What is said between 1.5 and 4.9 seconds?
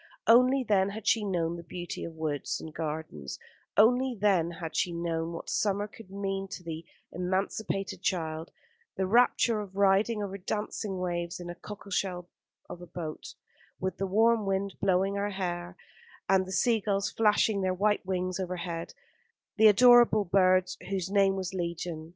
the beauty of woods and gardens; only then had